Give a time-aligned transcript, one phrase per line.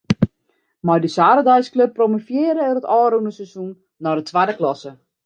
[0.89, 3.71] Mei dy saterdeisklup promovearre er it ôfrûne seizoen
[4.03, 4.91] nei de twadde klasse.